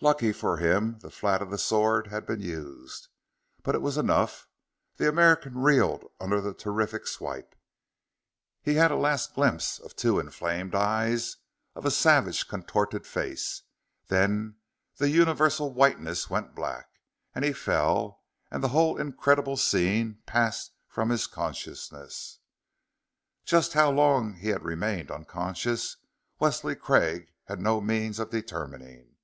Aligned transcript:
Lucky 0.00 0.32
for 0.32 0.56
him, 0.56 0.98
the 0.98 1.12
flat 1.12 1.40
of 1.40 1.50
the 1.52 1.56
sword 1.56 2.08
had 2.08 2.26
been 2.26 2.40
used 2.40 3.06
but 3.62 3.76
it 3.76 3.80
was 3.82 3.96
enough. 3.96 4.48
The 4.96 5.08
American 5.08 5.58
reeled 5.58 6.10
under 6.18 6.40
the 6.40 6.52
terrific 6.52 7.06
swipe. 7.06 7.54
He 8.62 8.74
had 8.74 8.90
a 8.90 8.96
last 8.96 9.32
glimpse 9.36 9.78
of 9.78 9.94
two 9.94 10.18
inflamed 10.18 10.74
eyes, 10.74 11.36
of 11.76 11.86
a 11.86 11.92
savage, 11.92 12.48
contorted 12.48 13.06
face; 13.06 13.62
then 14.08 14.56
the 14.96 15.08
universal 15.08 15.72
whiteness 15.72 16.28
went 16.28 16.56
black, 16.56 16.88
and 17.32 17.44
he 17.44 17.52
fell, 17.52 18.24
and 18.50 18.64
the 18.64 18.70
whole 18.74 18.96
incredible 18.98 19.56
scene 19.56 20.18
passed 20.26 20.72
from 20.88 21.10
his 21.10 21.28
consciousness.... 21.28 22.40
Just 23.44 23.74
how 23.74 23.92
long 23.92 24.34
he 24.34 24.48
had 24.48 24.64
remained 24.64 25.12
unconscious, 25.12 25.96
Wesley 26.40 26.74
Craig 26.74 27.30
had 27.44 27.60
no 27.60 27.80
means 27.80 28.18
of 28.18 28.30
determining. 28.30 29.14